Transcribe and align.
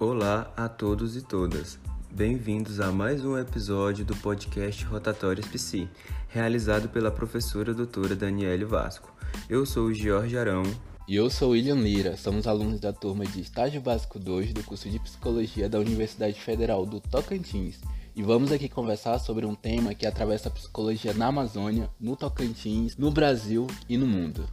Olá 0.00 0.48
a 0.56 0.68
todos 0.68 1.16
e 1.16 1.22
todas. 1.22 1.76
Bem-vindos 2.08 2.78
a 2.78 2.92
mais 2.92 3.24
um 3.24 3.36
episódio 3.36 4.04
do 4.04 4.14
podcast 4.14 4.84
Rotatórios 4.84 5.48
Psi, 5.48 5.88
realizado 6.28 6.88
pela 6.88 7.10
professora 7.10 7.74
doutora 7.74 8.14
Daniele 8.14 8.64
Vasco. 8.64 9.12
Eu 9.50 9.66
sou 9.66 9.86
o 9.86 9.92
Jorge 9.92 10.38
Arão. 10.38 10.62
E 11.08 11.16
eu 11.16 11.28
sou 11.28 11.50
William 11.50 11.80
Lira, 11.80 12.16
somos 12.16 12.46
alunos 12.46 12.78
da 12.78 12.92
turma 12.92 13.26
de 13.26 13.40
Estágio 13.40 13.80
Básico 13.80 14.20
2 14.20 14.52
do 14.52 14.62
curso 14.62 14.88
de 14.88 15.00
Psicologia 15.00 15.68
da 15.68 15.80
Universidade 15.80 16.40
Federal 16.40 16.86
do 16.86 17.00
Tocantins. 17.00 17.80
E 18.14 18.22
vamos 18.22 18.52
aqui 18.52 18.68
conversar 18.68 19.18
sobre 19.18 19.44
um 19.46 19.54
tema 19.56 19.96
que 19.96 20.06
atravessa 20.06 20.48
a 20.48 20.52
psicologia 20.52 21.12
na 21.12 21.26
Amazônia, 21.26 21.90
no 21.98 22.14
Tocantins, 22.14 22.96
no 22.96 23.10
Brasil 23.10 23.66
e 23.88 23.96
no 23.96 24.06
mundo. 24.06 24.48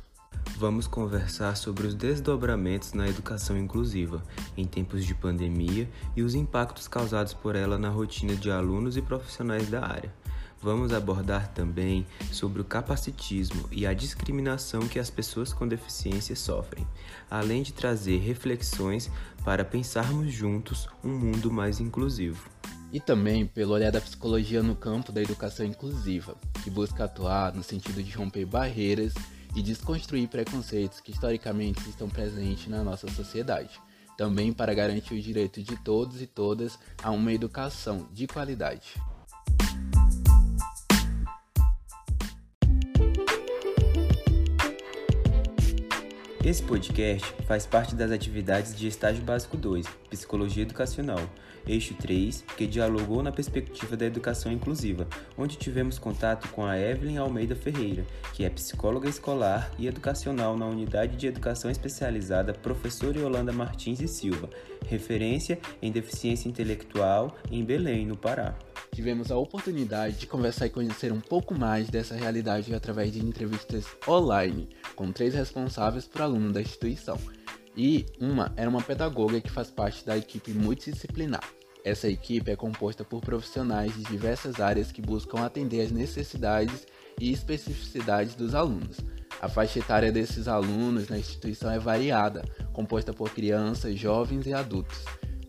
Vamos 0.57 0.87
conversar 0.87 1.57
sobre 1.57 1.85
os 1.85 1.93
desdobramentos 1.93 2.93
na 2.93 3.09
educação 3.09 3.57
inclusiva 3.57 4.23
em 4.55 4.63
tempos 4.65 5.03
de 5.03 5.13
pandemia 5.13 5.89
e 6.15 6.21
os 6.21 6.33
impactos 6.33 6.87
causados 6.87 7.33
por 7.33 7.57
ela 7.57 7.77
na 7.77 7.89
rotina 7.89 8.33
de 8.37 8.49
alunos 8.49 8.95
e 8.95 9.01
profissionais 9.01 9.69
da 9.69 9.85
área. 9.85 10.13
Vamos 10.61 10.93
abordar 10.93 11.49
também 11.53 12.07
sobre 12.31 12.61
o 12.61 12.65
capacitismo 12.65 13.67
e 13.69 13.85
a 13.85 13.93
discriminação 13.93 14.87
que 14.87 14.97
as 14.97 15.09
pessoas 15.09 15.51
com 15.51 15.67
deficiência 15.67 16.37
sofrem, 16.37 16.87
além 17.29 17.61
de 17.61 17.73
trazer 17.73 18.19
reflexões 18.19 19.11
para 19.43 19.65
pensarmos 19.65 20.31
juntos 20.31 20.87
um 21.03 21.11
mundo 21.11 21.51
mais 21.51 21.81
inclusivo. 21.81 22.49
E 22.93 22.99
também 23.01 23.45
pelo 23.45 23.73
olhar 23.73 23.91
da 23.91 23.99
psicologia 23.99 24.63
no 24.63 24.73
campo 24.73 25.11
da 25.11 25.21
educação 25.21 25.65
inclusiva, 25.65 26.37
que 26.63 26.69
busca 26.69 27.03
atuar 27.03 27.53
no 27.53 27.61
sentido 27.61 28.01
de 28.01 28.15
romper 28.15 28.45
barreiras 28.45 29.13
e 29.55 29.61
desconstruir 29.61 30.27
preconceitos 30.27 30.99
que 30.99 31.11
historicamente 31.11 31.89
estão 31.89 32.09
presentes 32.09 32.67
na 32.67 32.83
nossa 32.83 33.09
sociedade. 33.11 33.79
Também 34.17 34.53
para 34.53 34.73
garantir 34.73 35.13
o 35.13 35.21
direito 35.21 35.61
de 35.61 35.75
todos 35.77 36.21
e 36.21 36.27
todas 36.27 36.77
a 37.01 37.11
uma 37.11 37.33
educação 37.33 38.07
de 38.13 38.27
qualidade. 38.27 38.93
Esse 46.45 46.61
podcast 46.61 47.25
faz 47.47 47.65
parte 47.65 47.95
das 47.95 48.11
atividades 48.11 48.75
de 48.75 48.87
Estágio 48.87 49.23
Básico 49.23 49.57
2, 49.57 49.83
Psicologia 50.11 50.61
Educacional, 50.61 51.27
eixo 51.65 51.95
3, 51.95 52.45
que 52.55 52.67
dialogou 52.67 53.23
na 53.23 53.31
perspectiva 53.31 53.97
da 53.97 54.05
educação 54.05 54.51
inclusiva, 54.51 55.07
onde 55.35 55.57
tivemos 55.57 55.97
contato 55.97 56.47
com 56.49 56.63
a 56.63 56.79
Evelyn 56.79 57.17
Almeida 57.17 57.55
Ferreira, 57.55 58.05
que 58.31 58.45
é 58.45 58.49
psicóloga 58.51 59.09
escolar 59.09 59.71
e 59.79 59.87
educacional 59.87 60.55
na 60.55 60.67
Unidade 60.67 61.17
de 61.17 61.25
Educação 61.25 61.71
Especializada 61.71 62.53
Professora 62.53 63.17
Yolanda 63.17 63.51
Martins 63.51 63.99
e 63.99 64.07
Silva, 64.07 64.47
referência 64.85 65.57
em 65.81 65.91
deficiência 65.91 66.47
intelectual 66.47 67.35
em 67.49 67.65
Belém, 67.65 68.05
no 68.05 68.15
Pará. 68.15 68.53
Tivemos 68.93 69.31
a 69.31 69.35
oportunidade 69.35 70.17
de 70.17 70.27
conversar 70.27 70.67
e 70.67 70.69
conhecer 70.69 71.11
um 71.11 71.19
pouco 71.19 71.55
mais 71.55 71.89
dessa 71.89 72.15
realidade 72.15 72.71
através 72.75 73.11
de 73.11 73.19
entrevistas 73.19 73.87
online 74.07 74.69
com 74.95 75.11
três 75.11 75.33
responsáveis 75.33 76.07
por 76.07 76.21
aluno 76.21 76.51
da 76.51 76.61
instituição. 76.61 77.19
E 77.77 78.05
uma 78.19 78.53
era 78.55 78.69
uma 78.69 78.81
pedagoga 78.81 79.41
que 79.41 79.51
faz 79.51 79.69
parte 79.69 80.05
da 80.05 80.17
equipe 80.17 80.51
multidisciplinar. 80.51 81.43
Essa 81.83 82.07
equipe 82.07 82.49
é 82.49 82.55
composta 82.55 83.03
por 83.03 83.21
profissionais 83.21 83.93
de 83.93 84.03
diversas 84.03 84.59
áreas 84.59 84.91
que 84.91 85.01
buscam 85.01 85.45
atender 85.45 85.81
às 85.81 85.91
necessidades 85.91 86.87
e 87.19 87.31
especificidades 87.31 88.33
dos 88.33 88.55
alunos. 88.55 88.97
A 89.41 89.47
faixa 89.47 89.79
etária 89.79 90.11
desses 90.11 90.47
alunos 90.47 91.09
na 91.09 91.19
instituição 91.19 91.69
é 91.69 91.77
variada, 91.77 92.43
composta 92.73 93.13
por 93.13 93.29
crianças, 93.29 93.99
jovens 93.99 94.47
e 94.47 94.53
adultos. 94.53 95.03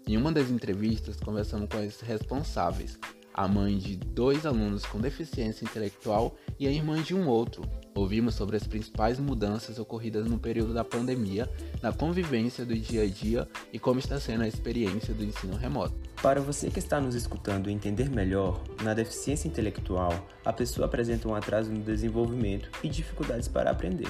Em 0.07 0.17
uma 0.17 0.31
das 0.31 0.51
entrevistas, 0.51 1.17
conversamos 1.17 1.69
com 1.71 1.79
os 1.79 2.01
responsáveis, 2.01 2.99
a 3.33 3.49
mãe 3.49 3.79
de 3.79 3.97
dois 3.97 4.45
alunos 4.45 4.85
com 4.85 5.01
deficiência 5.01 5.65
intelectual 5.65 6.37
e 6.59 6.67
a 6.67 6.71
irmã 6.71 7.03
de 7.03 7.15
um 7.15 7.27
outro. 7.29 7.63
Ouvimos 7.97 8.35
sobre 8.35 8.59
as 8.59 8.67
principais 8.67 9.19
mudanças 9.19 9.79
ocorridas 9.79 10.27
no 10.27 10.39
período 10.39 10.75
da 10.75 10.85
pandemia, 10.85 11.51
na 11.83 11.95
convivência 11.95 12.63
do 12.63 12.77
dia 12.77 13.05
a 13.05 13.07
dia 13.07 13.49
e 13.73 13.79
como 13.79 13.99
está 13.99 14.21
sendo 14.21 14.45
a 14.45 14.49
experiência 14.49 15.15
do 15.15 15.25
ensino 15.25 15.57
remoto. 15.57 15.95
Para 16.21 16.39
você 16.39 16.69
que 16.69 16.79
está 16.79 17.01
nos 17.01 17.15
escutando 17.15 17.71
entender 17.71 18.11
melhor, 18.11 18.63
na 18.83 18.93
deficiência 18.93 19.49
intelectual, 19.49 20.13
a 20.45 20.53
pessoa 20.53 20.85
apresenta 20.85 21.27
um 21.27 21.35
atraso 21.35 21.73
no 21.73 21.81
desenvolvimento 21.81 22.69
e 22.83 22.89
dificuldades 22.91 23.49
para 23.49 23.71
aprender. 23.71 24.09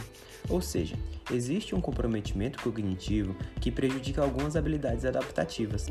Ou 0.48 0.60
seja, 0.60 0.96
existe 1.32 1.72
um 1.72 1.80
comprometimento 1.80 2.60
cognitivo 2.64 3.36
que 3.60 3.70
prejudica 3.70 4.20
algumas 4.20 4.56
habilidades 4.56 5.04
adaptativas. 5.04 5.86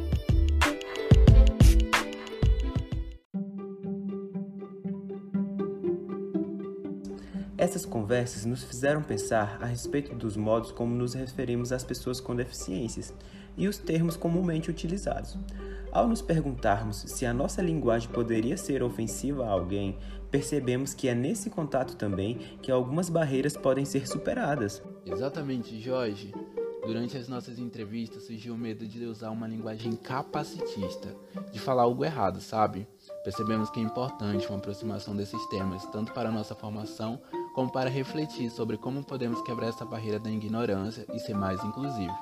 Essas 7.66 7.84
conversas 7.84 8.46
nos 8.46 8.64
fizeram 8.64 9.02
pensar 9.02 9.58
a 9.60 9.66
respeito 9.66 10.14
dos 10.14 10.38
modos 10.38 10.72
como 10.72 10.94
nos 10.94 11.16
referimos 11.16 11.72
às 11.72 11.84
pessoas 11.84 12.22
com 12.22 12.36
deficiências 12.36 13.12
e 13.58 13.68
os 13.68 13.80
termos 13.80 14.16
comumente 14.16 14.70
utilizados. 14.70 15.36
Ao 15.92 16.08
nos 16.08 16.22
perguntarmos 16.22 16.98
se 17.08 17.26
a 17.26 17.34
nossa 17.34 17.64
linguagem 17.64 18.08
poderia 18.10 18.56
ser 18.56 18.84
ofensiva 18.84 19.48
a 19.48 19.50
alguém, 19.50 19.98
percebemos 20.30 20.94
que 20.94 21.08
é 21.08 21.16
nesse 21.16 21.50
contato 21.50 21.96
também 21.96 22.36
que 22.62 22.72
algumas 22.72 23.10
barreiras 23.10 23.58
podem 23.58 23.84
ser 23.84 24.08
superadas. 24.08 24.84
Exatamente, 25.04 25.82
Jorge. 25.82 26.32
Durante 26.86 27.18
as 27.18 27.28
nossas 27.28 27.58
entrevistas 27.58 28.28
surgiu 28.28 28.54
o 28.54 28.58
medo 28.60 28.88
de 28.88 29.04
usar 29.06 29.32
uma 29.32 29.48
linguagem 29.48 29.94
capacitista, 29.94 31.16
de 31.52 31.60
falar 31.60 31.82
algo 31.82 32.06
errado, 32.06 32.40
sabe? 32.40 32.88
Percebemos 33.24 33.72
que 33.72 33.80
é 33.80 33.84
importante 33.84 34.48
uma 34.48 34.60
aproximação 34.60 35.16
desses 35.16 35.44
temas, 35.48 35.84
tanto 35.88 36.14
para 36.14 36.30
a 36.30 36.32
nossa 36.32 36.54
formação 36.54 37.20
como 37.56 37.72
para 37.72 37.90
refletir 37.90 38.52
sobre 38.52 38.78
como 38.78 39.02
podemos 39.02 39.42
quebrar 39.42 39.70
essa 39.70 39.86
barreira 39.86 40.20
da 40.20 40.30
ignorância 40.30 41.06
e 41.14 41.20
ser 41.20 41.34
mais 41.34 41.64
inclusivo. 41.64 42.14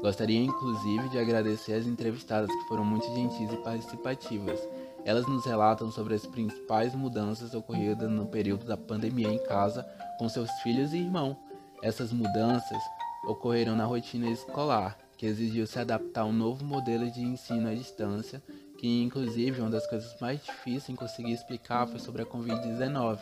Gostaria 0.00 0.40
inclusive 0.40 1.08
de 1.08 1.18
agradecer 1.18 1.72
as 1.74 1.86
entrevistadas 1.86 2.48
que 2.48 2.68
foram 2.68 2.84
muito 2.84 3.04
gentis 3.12 3.52
e 3.52 3.56
participativas. 3.56 4.60
Elas 5.04 5.26
nos 5.26 5.44
relatam 5.44 5.90
sobre 5.90 6.14
as 6.14 6.24
principais 6.24 6.94
mudanças 6.94 7.52
ocorridas 7.52 8.08
no 8.08 8.26
período 8.26 8.64
da 8.64 8.76
pandemia 8.76 9.28
em 9.28 9.42
casa 9.42 9.82
com 10.18 10.28
seus 10.28 10.48
filhos 10.62 10.94
e 10.94 10.98
irmão. 10.98 11.36
Essas 11.82 12.12
mudanças 12.12 12.82
ocorreram 13.26 13.74
na 13.74 13.84
rotina 13.84 14.30
escolar, 14.30 14.96
que 15.18 15.26
exigiu 15.26 15.66
se 15.66 15.80
adaptar 15.80 16.22
a 16.22 16.26
um 16.26 16.32
novo 16.32 16.64
modelo 16.64 17.10
de 17.10 17.22
ensino 17.22 17.68
à 17.68 17.74
distância, 17.74 18.40
que 18.78 19.02
inclusive 19.02 19.60
uma 19.60 19.70
das 19.70 19.86
coisas 19.86 20.14
mais 20.20 20.42
difíceis 20.44 20.90
em 20.90 20.94
conseguir 20.94 21.32
explicar 21.32 21.88
foi 21.88 21.98
sobre 21.98 22.22
a 22.22 22.26
Covid-19 22.26 23.18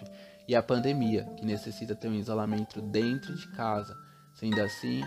e 0.48 0.56
a 0.56 0.62
pandemia, 0.62 1.24
que 1.36 1.44
necessita 1.44 1.94
ter 1.94 2.08
um 2.08 2.14
isolamento 2.14 2.80
dentro 2.80 3.36
de 3.36 3.46
casa. 3.48 3.94
Sendo 4.32 4.58
assim, 4.62 5.02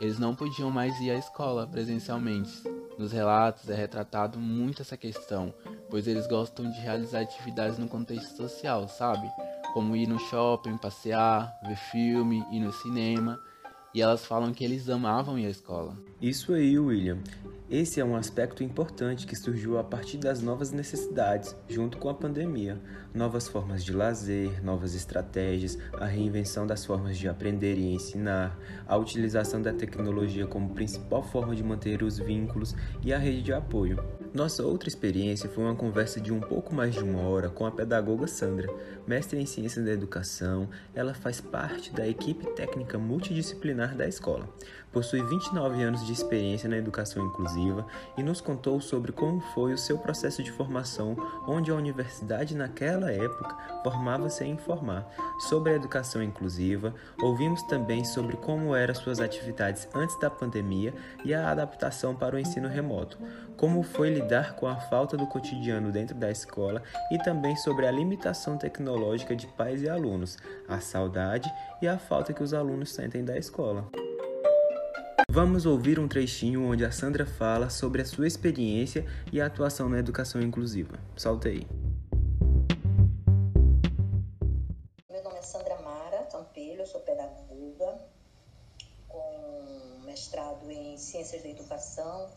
eles 0.00 0.16
não 0.16 0.32
podiam 0.32 0.70
mais 0.70 0.98
ir 1.00 1.10
à 1.10 1.18
escola 1.18 1.66
presencialmente. 1.66 2.62
Nos 2.96 3.10
relatos 3.10 3.68
é 3.68 3.74
retratado 3.74 4.38
muito 4.38 4.82
essa 4.82 4.96
questão, 4.96 5.52
pois 5.90 6.06
eles 6.06 6.28
gostam 6.28 6.70
de 6.70 6.78
realizar 6.80 7.22
atividades 7.22 7.78
no 7.78 7.88
contexto 7.88 8.36
social, 8.36 8.88
sabe? 8.88 9.28
Como 9.74 9.96
ir 9.96 10.06
no 10.06 10.20
shopping, 10.20 10.78
passear, 10.78 11.52
ver 11.66 11.76
filme, 11.76 12.44
ir 12.52 12.60
no 12.60 12.72
cinema. 12.72 13.38
E 13.92 14.00
elas 14.00 14.24
falam 14.24 14.52
que 14.52 14.64
eles 14.64 14.88
amavam 14.88 15.38
ir 15.38 15.46
à 15.46 15.50
escola. 15.50 15.96
Isso 16.20 16.52
aí, 16.52 16.78
William. 16.78 17.18
Esse 17.68 17.98
é 17.98 18.04
um 18.04 18.14
aspecto 18.14 18.62
importante 18.62 19.26
que 19.26 19.34
surgiu 19.34 19.76
a 19.76 19.82
partir 19.82 20.18
das 20.18 20.40
novas 20.40 20.70
necessidades, 20.70 21.56
junto 21.68 21.98
com 21.98 22.08
a 22.08 22.14
pandemia. 22.14 22.80
Novas 23.12 23.48
formas 23.48 23.84
de 23.84 23.92
lazer, 23.92 24.62
novas 24.62 24.94
estratégias, 24.94 25.76
a 25.94 26.04
reinvenção 26.04 26.64
das 26.64 26.86
formas 26.86 27.18
de 27.18 27.28
aprender 27.28 27.76
e 27.76 27.92
ensinar, 27.92 28.56
a 28.86 28.96
utilização 28.96 29.60
da 29.60 29.72
tecnologia 29.72 30.46
como 30.46 30.74
principal 30.74 31.24
forma 31.24 31.56
de 31.56 31.64
manter 31.64 32.04
os 32.04 32.20
vínculos 32.20 32.72
e 33.02 33.12
a 33.12 33.18
rede 33.18 33.42
de 33.42 33.52
apoio. 33.52 33.98
Nossa 34.32 34.62
outra 34.62 34.88
experiência 34.88 35.48
foi 35.48 35.64
uma 35.64 35.74
conversa 35.74 36.20
de 36.20 36.32
um 36.32 36.40
pouco 36.40 36.72
mais 36.72 36.94
de 36.94 37.02
uma 37.02 37.22
hora 37.22 37.48
com 37.48 37.66
a 37.66 37.70
pedagoga 37.72 38.28
Sandra, 38.28 38.72
mestre 39.08 39.40
em 39.40 39.46
Ciências 39.46 39.84
da 39.84 39.90
Educação. 39.90 40.68
Ela 40.94 41.14
faz 41.14 41.40
parte 41.40 41.92
da 41.92 42.06
equipe 42.06 42.46
técnica 42.54 42.96
multidisciplinar 42.96 43.96
da 43.96 44.06
escola. 44.06 44.48
Possui 44.92 45.22
29 45.22 45.82
anos 45.82 46.06
de 46.06 46.12
experiência 46.12 46.68
na 46.68 46.76
educação 46.76 47.26
inclusiva 47.26 47.55
e 48.16 48.22
nos 48.22 48.40
contou 48.40 48.80
sobre 48.80 49.12
como 49.12 49.40
foi 49.40 49.72
o 49.72 49.78
seu 49.78 49.98
processo 49.98 50.42
de 50.42 50.52
formação, 50.52 51.16
onde 51.46 51.70
a 51.70 51.74
universidade 51.74 52.54
naquela 52.54 53.10
época 53.10 53.56
formava-se 53.82 54.44
a 54.44 54.46
informar 54.46 55.08
sobre 55.38 55.72
a 55.72 55.76
educação 55.76 56.22
inclusiva. 56.22 56.94
Ouvimos 57.22 57.62
também 57.64 58.04
sobre 58.04 58.36
como 58.36 58.74
eram 58.74 58.94
suas 58.94 59.20
atividades 59.20 59.88
antes 59.94 60.18
da 60.18 60.28
pandemia 60.28 60.92
e 61.24 61.32
a 61.32 61.50
adaptação 61.50 62.14
para 62.14 62.36
o 62.36 62.38
ensino 62.38 62.68
remoto, 62.68 63.18
como 63.56 63.82
foi 63.82 64.10
lidar 64.10 64.54
com 64.54 64.66
a 64.66 64.76
falta 64.76 65.16
do 65.16 65.26
cotidiano 65.26 65.90
dentro 65.90 66.14
da 66.14 66.30
escola 66.30 66.82
e 67.10 67.18
também 67.18 67.56
sobre 67.56 67.86
a 67.86 67.90
limitação 67.90 68.58
tecnológica 68.58 69.34
de 69.34 69.46
pais 69.46 69.82
e 69.82 69.88
alunos, 69.88 70.36
a 70.68 70.80
saudade 70.80 71.52
e 71.80 71.88
a 71.88 71.98
falta 71.98 72.32
que 72.32 72.42
os 72.42 72.52
alunos 72.52 72.92
sentem 72.92 73.24
da 73.24 73.36
escola. 73.38 73.88
Vamos 75.30 75.64
ouvir 75.64 75.98
um 75.98 76.06
trechinho 76.06 76.70
onde 76.70 76.84
a 76.84 76.92
Sandra 76.92 77.24
fala 77.24 77.70
sobre 77.70 78.02
a 78.02 78.04
sua 78.04 78.26
experiência 78.26 79.06
e 79.32 79.40
a 79.40 79.46
atuação 79.46 79.88
na 79.88 79.98
educação 79.98 80.42
inclusiva. 80.42 80.98
Solta 81.16 81.48
aí. 81.48 81.66
Meu 85.10 85.22
nome 85.22 85.38
é 85.38 85.42
Sandra 85.42 85.80
Mara 85.80 86.24
Campelho, 86.24 86.82
eu 86.82 86.86
sou 86.86 87.00
pedagoga 87.00 87.98
com 89.08 90.02
mestrado 90.04 90.70
em 90.70 90.98
Ciências 90.98 91.42
da 91.42 91.48
Educação. 91.48 92.30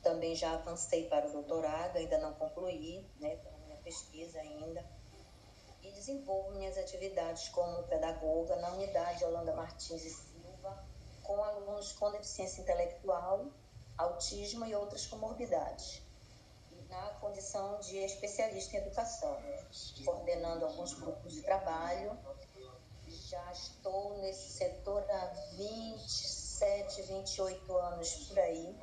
Também 0.00 0.36
já 0.36 0.54
avancei 0.54 1.08
para 1.08 1.28
o 1.28 1.32
doutorado, 1.32 1.96
ainda 1.96 2.18
não 2.18 2.32
concluí, 2.34 3.04
né, 3.20 3.38
minha 3.66 3.78
pesquisa 3.78 4.38
ainda. 4.38 4.84
E 5.82 5.90
desenvolvo 5.90 6.52
minhas 6.52 6.78
atividades 6.78 7.48
como 7.48 7.82
pedagoga 7.84 8.54
na 8.56 8.70
unidade 8.72 9.24
Holanda 9.24 9.54
Martins 9.54 10.33
com 11.24 11.42
alunos 11.42 11.92
com 11.92 12.10
deficiência 12.12 12.60
intelectual, 12.60 13.46
autismo 13.98 14.64
e 14.64 14.74
outras 14.74 15.06
comorbidades, 15.06 16.02
na 16.88 17.08
condição 17.14 17.80
de 17.80 17.98
especialista 17.98 18.76
em 18.76 18.80
educação, 18.80 19.36
coordenando 20.04 20.64
alguns 20.66 20.94
grupos 20.94 21.32
de 21.32 21.42
trabalho. 21.42 22.16
Já 23.08 23.52
estou 23.52 24.18
nesse 24.18 24.50
setor 24.50 25.04
há 25.10 25.26
27, 25.56 27.02
28 27.02 27.76
anos 27.76 28.14
por 28.28 28.38
aí. 28.38 28.78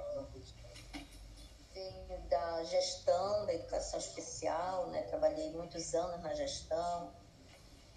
Venho 1.74 2.22
da 2.28 2.64
gestão 2.66 3.46
da 3.46 3.54
educação 3.54 4.00
especial, 4.00 4.88
né? 4.88 5.04
trabalhei 5.04 5.52
muitos 5.52 5.94
anos 5.94 6.22
na 6.22 6.34
gestão. 6.34 7.14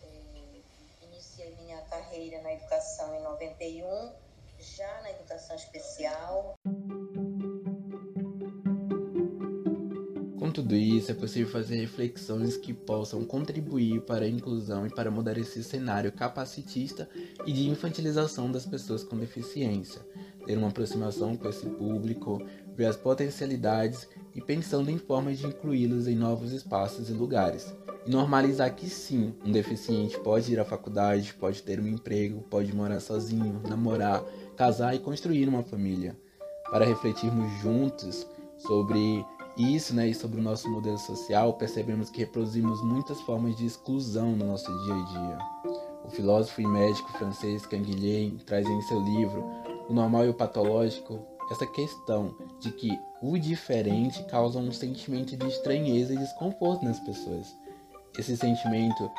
Eh, 0.03 0.63
iniciei 1.03 1.57
minha 1.57 1.81
carreira 1.87 2.41
na 2.43 2.53
educação 2.53 3.15
em 3.17 3.23
91 3.23 4.24
já 4.77 5.03
na 5.03 5.11
educação 5.11 5.55
especial. 5.57 6.55
Com 10.39 10.51
tudo 10.51 10.75
isso, 10.75 11.11
é 11.11 11.15
possível 11.15 11.51
fazer 11.51 11.77
reflexões 11.77 12.57
que 12.57 12.73
possam 12.73 13.25
contribuir 13.25 14.03
para 14.03 14.25
a 14.25 14.29
inclusão 14.29 14.87
e 14.87 14.91
para 14.91 15.11
mudar 15.11 15.37
esse 15.39 15.63
cenário 15.63 16.13
capacitista 16.13 17.09
e 17.47 17.53
de 17.53 17.69
infantilização 17.69 18.51
das 18.51 18.67
pessoas 18.67 19.03
com 19.03 19.17
deficiência, 19.17 20.03
ter 20.47 20.57
uma 20.57 20.69
aproximação 20.69 21.37
com 21.37 21.49
esse 21.49 21.67
público, 21.67 22.47
ver 22.75 22.87
as 22.87 22.97
potencialidades 22.97 24.09
e 24.35 24.41
pensando 24.41 24.91
em 24.91 24.99
formas 24.99 25.39
de 25.39 25.47
incluí-los 25.47 26.07
em 26.07 26.15
novos 26.15 26.53
espaços 26.53 27.09
e 27.09 27.13
lugares. 27.13 27.73
E 28.07 28.11
normalizar 28.11 28.75
que 28.75 28.89
sim, 28.89 29.35
um 29.45 29.51
deficiente 29.51 30.19
pode 30.19 30.53
ir 30.53 30.61
à 30.61 30.65
faculdade, 30.65 31.35
pode 31.35 31.63
ter 31.63 31.81
um 31.81 31.87
emprego, 31.87 32.43
pode 32.43 32.75
morar 32.75 33.01
sozinho, 33.01 33.63
namorar, 33.69 34.23
casar 34.57 34.95
e 34.95 34.99
construir 34.99 35.49
uma 35.49 35.63
família. 35.63 36.17
Para 36.71 36.85
refletirmos 36.85 37.51
juntos 37.61 38.27
sobre 38.59 39.25
isso 39.57 39.95
né, 39.95 40.09
e 40.09 40.15
sobre 40.15 40.41
o 40.41 40.43
nosso 40.43 40.69
modelo 40.69 40.99
social, 40.99 41.55
percebemos 41.55 42.11
que 42.11 42.21
reproduzimos 42.21 42.83
muitas 42.83 43.21
formas 43.23 43.57
de 43.57 43.65
exclusão 43.65 44.33
no 44.33 44.47
nosso 44.47 44.71
dia 44.85 44.95
a 44.95 45.03
dia. 45.03 45.39
O 46.05 46.11
filósofo 46.11 46.61
e 46.61 46.67
médico 46.67 47.11
francês 47.13 47.65
Canguilhem 47.65 48.37
traz 48.45 48.67
em 48.69 48.83
seu 48.83 49.01
livro 49.01 49.45
O 49.89 49.95
Normal 49.95 50.27
e 50.27 50.29
o 50.29 50.35
Patológico 50.35 51.25
essa 51.51 51.67
questão 51.67 52.35
de 52.59 52.71
que 52.73 52.91
o 53.23 53.39
diferente 53.39 54.23
causa 54.25 54.59
um 54.59 54.73
sentimento 54.73 55.37
de 55.37 55.47
estranheza 55.47 56.15
e 56.15 56.19
desconforto 56.19 56.85
nas 56.85 56.99
pessoas. 57.01 57.55
Esse 58.19 58.37
sentimento 58.37 59.11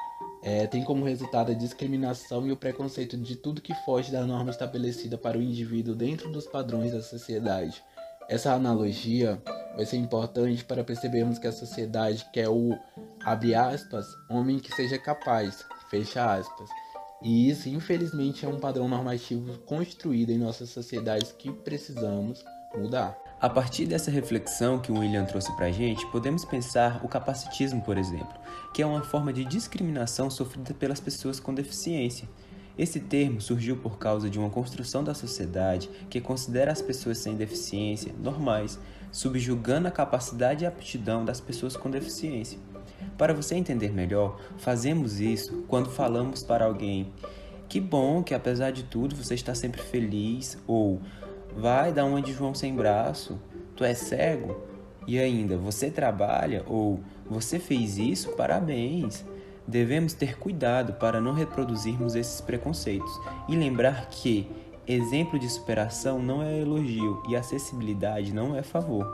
é, 0.42 0.68
tem 0.68 0.83
como 0.83 1.03
resultado 1.03 1.51
a 1.51 1.56
discriminação 1.56 2.47
e 2.47 2.51
o 2.51 2.57
preconceito 2.57 3.18
de 3.18 3.36
tudo 3.36 3.62
que 3.62 3.74
foge 3.83 4.12
da 4.12 4.25
norma 4.25 4.51
estabelecida 4.51 5.18
para 5.18 5.38
o 5.38 5.42
indivíduo 5.42 5.95
dentro 5.95 6.31
dos 6.31 6.45
padrões 6.45 6.94
da 6.94 7.01
sociedade. 7.01 7.83
Essa 8.30 8.53
analogia 8.53 9.42
vai 9.75 9.86
ser 9.86 9.97
importante 9.97 10.63
para 10.63 10.83
percebermos 10.83 11.38
que 11.38 11.47
a 11.47 11.51
sociedade 11.51 12.25
quer 12.31 12.50
o, 12.50 12.77
abre 13.24 13.53
aspas, 13.53 14.07
homem 14.30 14.59
que 14.59 14.74
seja 14.74 14.98
capaz, 14.98 15.65
fecha 15.89 16.33
aspas. 16.33 16.69
E 17.21 17.50
isso, 17.50 17.69
infelizmente, 17.69 18.45
é 18.45 18.50
um 18.50 18.59
padrão 18.59 18.88
normativo 18.88 19.57
construído 19.59 20.31
em 20.31 20.38
nossas 20.38 20.69
sociedades 20.69 21.31
que 21.31 21.51
precisamos 21.51 22.44
mudar. 22.75 23.25
A 23.39 23.49
partir 23.49 23.85
dessa 23.85 24.09
reflexão 24.09 24.79
que 24.79 24.91
o 24.91 24.99
William 24.99 25.25
trouxe 25.25 25.53
para 25.57 25.65
a 25.65 25.71
gente, 25.71 26.05
podemos 26.07 26.45
pensar 26.45 27.01
o 27.03 27.07
capacitismo, 27.09 27.81
por 27.81 27.97
exemplo, 27.97 28.33
que 28.73 28.81
é 28.81 28.85
uma 28.85 29.03
forma 29.03 29.33
de 29.33 29.43
discriminação 29.43 30.29
sofrida 30.29 30.73
pelas 30.73 31.01
pessoas 31.01 31.37
com 31.37 31.53
deficiência. 31.53 32.29
Esse 32.77 32.99
termo 32.99 33.41
surgiu 33.41 33.75
por 33.75 33.97
causa 33.97 34.29
de 34.29 34.39
uma 34.39 34.49
construção 34.49 35.03
da 35.03 35.13
sociedade 35.13 35.89
que 36.09 36.21
considera 36.21 36.71
as 36.71 36.81
pessoas 36.81 37.17
sem 37.17 37.35
deficiência 37.35 38.13
normais, 38.17 38.79
subjugando 39.11 39.89
a 39.89 39.91
capacidade 39.91 40.63
e 40.63 40.67
aptidão 40.67 41.25
das 41.25 41.41
pessoas 41.41 41.75
com 41.75 41.91
deficiência. 41.91 42.57
Para 43.17 43.33
você 43.33 43.55
entender 43.55 43.91
melhor, 43.91 44.39
fazemos 44.57 45.19
isso 45.19 45.65
quando 45.67 45.89
falamos 45.89 46.41
para 46.41 46.65
alguém: 46.65 47.13
Que 47.67 47.81
bom 47.81 48.23
que 48.23 48.33
apesar 48.33 48.71
de 48.71 48.83
tudo 48.83 49.15
você 49.15 49.35
está 49.35 49.53
sempre 49.53 49.81
feliz, 49.81 50.57
ou 50.65 51.01
Vai 51.55 51.93
dar 51.93 52.05
uma 52.05 52.21
de 52.21 52.33
João 52.33 52.53
sem 52.53 52.75
braço. 52.75 53.39
Tu 53.75 53.83
é 53.83 53.93
cego? 53.93 54.57
E 55.07 55.17
ainda, 55.19 55.57
você 55.57 55.89
trabalha? 55.89 56.63
Ou 56.67 56.99
você 57.29 57.59
fez 57.59 57.97
isso? 57.97 58.33
Parabéns! 58.33 59.25
Devemos 59.67 60.13
ter 60.13 60.37
cuidado 60.37 60.93
para 60.93 61.19
não 61.19 61.33
reproduzirmos 61.33 62.13
esses 62.13 62.39
preconceitos 62.41 63.19
e 63.49 63.55
lembrar 63.55 64.09
que 64.09 64.47
exemplo 64.85 65.39
de 65.39 65.49
superação 65.49 66.19
não 66.19 66.43
é 66.43 66.59
elogio 66.59 67.23
e 67.27 67.35
acessibilidade 67.35 68.33
não 68.33 68.55
é 68.55 68.61
favor. 68.61 69.07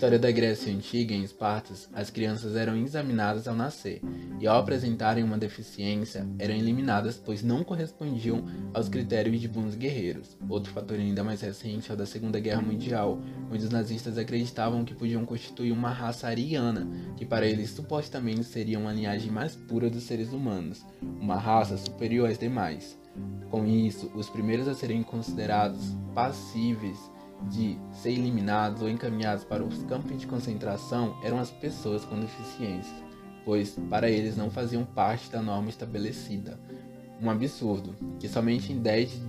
História 0.00 0.18
da 0.18 0.30
Grécia 0.30 0.72
Antiga, 0.72 1.14
em 1.14 1.22
Esparta, 1.22 1.74
as 1.92 2.08
crianças 2.08 2.56
eram 2.56 2.74
examinadas 2.74 3.46
ao 3.46 3.54
nascer 3.54 4.00
e, 4.40 4.46
ao 4.46 4.58
apresentarem 4.58 5.22
uma 5.22 5.36
deficiência, 5.36 6.26
eram 6.38 6.54
eliminadas 6.54 7.20
pois 7.22 7.42
não 7.42 7.62
correspondiam 7.62 8.42
aos 8.72 8.88
critérios 8.88 9.38
de 9.38 9.46
bons 9.46 9.74
guerreiros. 9.74 10.38
Outro 10.48 10.72
fator 10.72 10.98
ainda 10.98 11.22
mais 11.22 11.42
recente 11.42 11.90
é 11.90 11.94
o 11.94 11.98
da 11.98 12.06
Segunda 12.06 12.40
Guerra 12.40 12.62
Mundial, 12.62 13.20
onde 13.52 13.62
os 13.62 13.68
nazistas 13.68 14.16
acreditavam 14.16 14.86
que 14.86 14.94
podiam 14.94 15.26
constituir 15.26 15.70
uma 15.70 15.90
raça 15.90 16.28
ariana, 16.28 16.88
que 17.18 17.26
para 17.26 17.46
eles 17.46 17.68
supostamente 17.68 18.44
seria 18.44 18.78
uma 18.78 18.94
linhagem 18.94 19.30
mais 19.30 19.54
pura 19.54 19.90
dos 19.90 20.04
seres 20.04 20.32
humanos, 20.32 20.82
uma 21.02 21.36
raça 21.36 21.76
superior 21.76 22.30
às 22.30 22.38
demais. 22.38 22.98
Com 23.50 23.66
isso, 23.66 24.10
os 24.14 24.30
primeiros 24.30 24.66
a 24.66 24.72
serem 24.72 25.02
considerados 25.02 25.94
passíveis 26.14 26.98
de 27.48 27.78
ser 27.92 28.10
eliminados 28.10 28.82
ou 28.82 28.88
encaminhados 28.88 29.44
para 29.44 29.64
os 29.64 29.82
campos 29.84 30.18
de 30.18 30.26
concentração 30.26 31.16
eram 31.22 31.38
as 31.38 31.50
pessoas 31.50 32.04
com 32.04 32.20
deficiência, 32.20 32.94
pois 33.44 33.78
para 33.88 34.10
eles 34.10 34.36
não 34.36 34.50
faziam 34.50 34.84
parte 34.84 35.30
da 35.30 35.40
norma 35.40 35.68
estabelecida. 35.68 36.58
Um 37.20 37.30
absurdo, 37.30 37.94
que 38.18 38.28
somente 38.28 38.72
em 38.72 38.78
10 38.78 39.20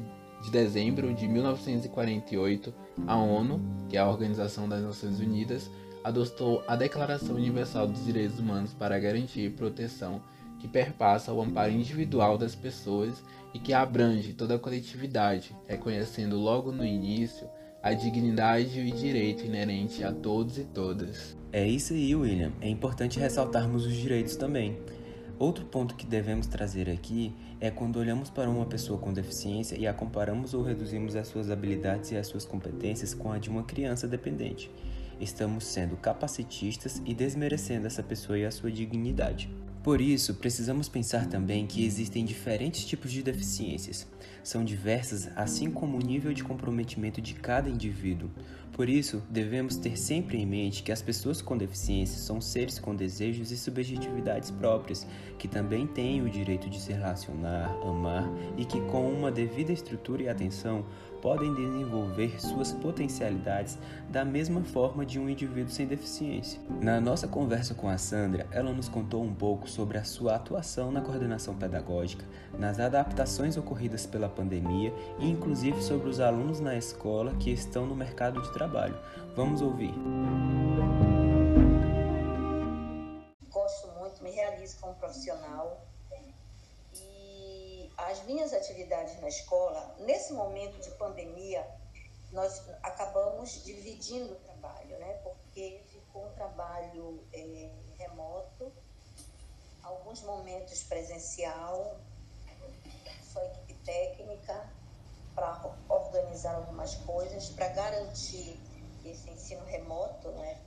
de 0.43 0.51
dezembro 0.51 1.13
de 1.13 1.27
1948 1.27 2.73
a 3.07 3.15
ONU, 3.15 3.61
que 3.89 3.97
é 3.97 3.99
a 3.99 4.09
Organização 4.09 4.67
das 4.67 4.81
Nações 4.81 5.19
Unidas, 5.19 5.69
adotou 6.03 6.63
a 6.67 6.75
Declaração 6.75 7.35
Universal 7.35 7.87
dos 7.87 8.03
Direitos 8.03 8.39
Humanos 8.39 8.73
para 8.73 8.99
garantir 8.99 9.51
proteção 9.51 10.21
que 10.59 10.67
perpassa 10.67 11.33
o 11.33 11.41
amparo 11.41 11.71
individual 11.71 12.37
das 12.37 12.55
pessoas 12.55 13.23
e 13.53 13.59
que 13.59 13.73
abrange 13.73 14.33
toda 14.33 14.55
a 14.55 14.59
coletividade, 14.59 15.55
reconhecendo 15.67 16.37
logo 16.37 16.71
no 16.71 16.85
início 16.85 17.47
a 17.83 17.93
dignidade 17.93 18.79
e 18.79 18.91
o 18.91 18.95
direito 18.95 19.43
inerente 19.43 20.03
a 20.03 20.11
todos 20.11 20.57
e 20.57 20.63
todas. 20.63 21.35
É 21.51 21.67
isso 21.67 21.93
aí, 21.93 22.15
William. 22.15 22.51
É 22.61 22.69
importante 22.69 23.19
ressaltarmos 23.19 23.85
os 23.85 23.93
direitos 23.93 24.35
também. 24.35 24.77
Outro 25.39 25.65
ponto 25.65 25.95
que 25.95 26.05
devemos 26.05 26.45
trazer 26.45 26.87
aqui 26.87 27.33
é 27.59 27.71
quando 27.71 27.97
olhamos 27.97 28.29
para 28.29 28.47
uma 28.47 28.65
pessoa 28.67 28.99
com 28.99 29.11
deficiência 29.11 29.75
e 29.75 29.87
a 29.87 29.93
comparamos 29.93 30.53
ou 30.53 30.61
reduzimos 30.61 31.15
as 31.15 31.27
suas 31.27 31.49
habilidades 31.49 32.11
e 32.11 32.15
as 32.15 32.27
suas 32.27 32.45
competências 32.45 33.15
com 33.15 33.31
a 33.31 33.39
de 33.39 33.49
uma 33.49 33.63
criança 33.63 34.07
dependente. 34.07 34.69
Estamos 35.19 35.65
sendo 35.65 35.97
capacitistas 35.97 37.01
e 37.05 37.15
desmerecendo 37.15 37.87
essa 37.87 38.03
pessoa 38.03 38.37
e 38.37 38.45
a 38.45 38.51
sua 38.51 38.71
dignidade. 38.71 39.49
Por 39.83 39.99
isso, 39.99 40.35
precisamos 40.35 40.87
pensar 40.87 41.25
também 41.25 41.65
que 41.65 41.83
existem 41.83 42.23
diferentes 42.23 42.85
tipos 42.85 43.11
de 43.11 43.23
deficiências. 43.23 44.05
São 44.43 44.63
diversas, 44.63 45.29
assim 45.35 45.71
como 45.71 45.97
o 45.97 46.01
nível 46.01 46.33
de 46.33 46.43
comprometimento 46.43 47.19
de 47.19 47.33
cada 47.33 47.67
indivíduo. 47.67 48.29
Por 48.71 48.87
isso, 48.87 49.23
devemos 49.27 49.75
ter 49.77 49.97
sempre 49.97 50.37
em 50.37 50.45
mente 50.45 50.83
que 50.83 50.91
as 50.91 51.01
pessoas 51.01 51.41
com 51.41 51.57
deficiência 51.57 52.19
são 52.19 52.39
seres 52.39 52.77
com 52.77 52.95
desejos 52.95 53.51
e 53.51 53.57
subjetividades 53.57 54.51
próprias, 54.51 55.05
que 55.39 55.47
também 55.47 55.87
têm 55.87 56.21
o 56.21 56.29
direito 56.29 56.69
de 56.69 56.79
se 56.79 56.93
relacionar, 56.93 57.75
amar 57.83 58.31
e 58.57 58.65
que, 58.65 58.79
com 58.81 59.11
uma 59.11 59.31
devida 59.31 59.73
estrutura 59.73 60.23
e 60.23 60.29
atenção, 60.29 60.85
podem 61.21 61.53
desenvolver 61.53 62.41
suas 62.41 62.71
potencialidades 62.73 63.77
da 64.09 64.25
mesma 64.25 64.61
forma 64.63 65.05
de 65.05 65.19
um 65.19 65.29
indivíduo 65.29 65.71
sem 65.71 65.85
deficiência. 65.85 66.59
Na 66.81 66.99
nossa 66.99 67.27
conversa 67.27 67.73
com 67.73 67.87
a 67.87 67.97
Sandra, 67.97 68.47
ela 68.51 68.73
nos 68.73 68.89
contou 68.89 69.23
um 69.23 69.33
pouco 69.33 69.69
sobre 69.69 69.97
a 69.97 70.03
sua 70.03 70.35
atuação 70.35 70.91
na 70.91 71.01
coordenação 71.01 71.55
pedagógica, 71.55 72.25
nas 72.57 72.79
adaptações 72.79 73.55
ocorridas 73.55 74.05
pela 74.05 74.27
pandemia 74.27 74.93
e 75.19 75.29
inclusive 75.29 75.81
sobre 75.81 76.09
os 76.09 76.19
alunos 76.19 76.59
na 76.59 76.75
escola 76.75 77.33
que 77.35 77.51
estão 77.51 77.85
no 77.85 77.95
mercado 77.95 78.41
de 78.41 78.51
trabalho. 78.51 78.97
Vamos 79.35 79.61
ouvir. 79.61 79.93
Gosto 83.49 83.91
muito, 83.99 84.23
me 84.23 84.31
realizo 84.31 84.77
como 84.79 84.95
profissional 84.95 85.80
minhas 88.31 88.53
atividades 88.53 89.19
na 89.19 89.27
escola, 89.27 89.93
nesse 89.99 90.31
momento 90.31 90.79
de 90.79 90.89
pandemia, 90.91 91.67
nós 92.31 92.63
acabamos 92.81 93.61
dividindo 93.65 94.33
o 94.33 94.35
trabalho, 94.37 94.97
né? 94.99 95.13
Porque 95.21 95.81
ficou 95.87 96.25
um 96.25 96.31
trabalho 96.31 97.21
é, 97.33 97.69
remoto, 97.97 98.71
alguns 99.83 100.21
momentos 100.21 100.83
presencial, 100.83 101.99
só 103.33 103.43
equipe 103.43 103.73
técnica 103.83 104.69
para 105.35 105.75
organizar 105.89 106.55
algumas 106.55 106.95
coisas, 106.95 107.49
para 107.49 107.67
garantir 107.67 108.57
esse 109.03 109.29
ensino 109.29 109.65
remoto, 109.65 110.29
né? 110.31 110.61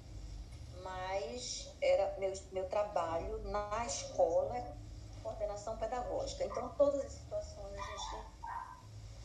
Mas 0.83 1.73
era 1.81 2.15
meu, 2.19 2.33
meu 2.53 2.69
trabalho 2.69 3.39
na 3.45 3.87
escola 3.87 4.85
coordenação 5.25 5.77
pedagógica. 5.79 6.45
Então, 6.45 6.69
todas 6.77 7.03
as 7.03 7.13
situações 7.13 7.73
a 7.73 7.83
gente 7.83 8.27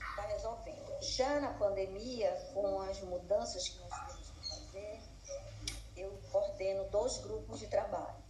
está 0.09 0.21
resolvendo. 0.27 0.99
Já 1.19 1.37
na 1.41 1.51
pandemia, 1.51 2.31
com 2.53 2.79
as 2.79 3.01
mudanças 3.01 3.67
que 3.67 3.77
nós 3.79 3.89
tivemos 3.89 4.29
que 4.29 4.47
fazer, 4.47 5.01
eu 5.97 6.17
coordeno 6.31 6.85
dois 6.91 7.17
grupos 7.17 7.59
de 7.59 7.67
trabalho, 7.67 8.23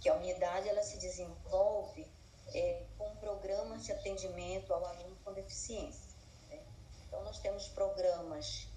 que 0.00 0.08
a 0.08 0.14
unidade 0.14 0.68
ela 0.68 0.80
se 0.84 0.98
desenvolve 0.98 2.06
é, 2.54 2.84
com 2.96 3.10
programas 3.16 3.84
de 3.84 3.90
atendimento 3.90 4.72
ao 4.72 4.86
aluno 4.86 5.16
com 5.24 5.32
deficiência. 5.32 6.14
Né? 6.48 6.60
Então, 7.08 7.24
nós 7.24 7.40
temos 7.40 7.66
programas 7.70 8.68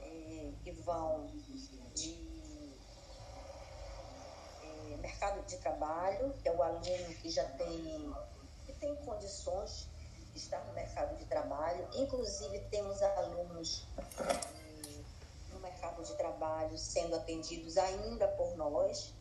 é, 0.00 0.52
que 0.64 0.70
vão 0.70 1.26
de 1.94 2.24
mercado 5.02 5.44
de 5.46 5.58
trabalho, 5.58 6.32
que 6.42 6.48
é 6.48 6.52
o 6.52 6.62
aluno 6.62 7.14
que 7.20 7.28
já 7.28 7.44
tem, 7.44 8.14
que 8.64 8.72
tem 8.72 8.96
condições 9.04 9.92
estar 10.38 10.64
no 10.64 10.72
mercado 10.72 11.16
de 11.16 11.24
trabalho. 11.26 11.86
Inclusive, 11.94 12.58
temos 12.70 13.02
alunos 13.02 13.86
eh, 13.98 15.02
no 15.52 15.60
mercado 15.60 16.02
de 16.02 16.14
trabalho 16.14 16.76
sendo 16.76 17.16
atendidos 17.16 17.76
ainda 17.76 18.28
por 18.28 18.56
nós. 18.56 19.12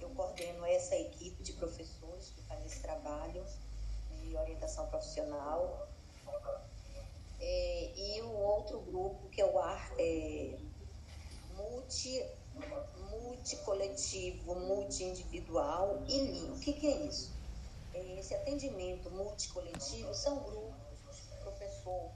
Eu 0.00 0.10
coordeno 0.10 0.64
essa 0.66 0.96
equipe 0.96 1.42
de 1.42 1.52
professores 1.52 2.30
que 2.30 2.42
faz 2.42 2.64
esse 2.66 2.80
trabalho 2.80 3.44
de 4.10 4.36
orientação 4.36 4.86
profissional. 4.88 5.88
É, 7.40 7.92
e 7.96 8.22
o 8.22 8.32
outro 8.32 8.80
grupo, 8.80 9.28
que 9.28 9.40
é 9.40 9.44
o 9.44 9.58
ar 9.58 9.92
é, 9.98 10.56
multi 11.56 12.24
multicoletivo, 13.10 14.54
multi-individual 14.54 16.02
e 16.06 16.18
linho. 16.18 16.54
O 16.54 16.58
que, 16.58 16.72
que 16.72 16.86
é 16.86 17.06
isso? 17.06 17.32
É, 17.94 18.18
esse 18.18 18.34
atendimento 18.34 19.10
multicoletivo 19.10 20.14
são 20.14 20.38
grupos, 20.44 21.22
o 21.38 21.42
professor 21.42 22.10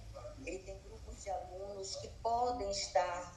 ele 0.45 0.59
tem 0.61 0.79
grupos 0.83 1.23
de 1.23 1.31
alunos 1.31 1.97
que 1.97 2.09
podem 2.23 2.71
estar 2.71 3.37